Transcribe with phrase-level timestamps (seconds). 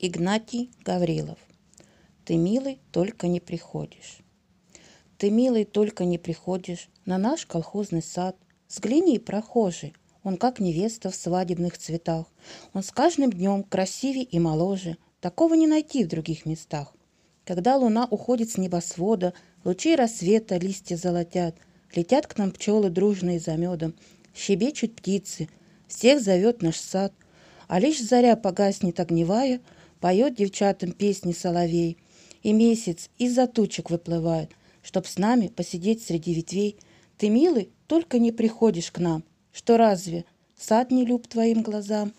[0.00, 1.38] Игнатий Гаврилов.
[2.24, 4.18] Ты, милый, только не приходишь.
[5.16, 8.36] Ты, милый, только не приходишь на наш колхозный сад.
[8.68, 12.26] Взгляни, прохожий, он как невеста в свадебных цветах.
[12.74, 14.98] Он с каждым днем красивее и моложе.
[15.20, 16.94] Такого не найти в других местах.
[17.44, 19.34] Когда луна уходит с небосвода,
[19.64, 21.56] лучи рассвета листья золотят,
[21.92, 23.96] летят к нам пчелы дружные за медом,
[24.32, 25.48] щебечут птицы,
[25.88, 27.12] всех зовет наш сад.
[27.68, 29.60] А лишь заря погаснет огневая—
[30.00, 31.98] Поет девчатам песни соловей,
[32.42, 34.50] И месяц из-за тучек выплывает,
[34.82, 36.78] Чтоб с нами посидеть среди ветвей.
[37.16, 40.24] Ты, милый, только не приходишь к нам, Что разве
[40.56, 42.12] сад не люб твоим глазам?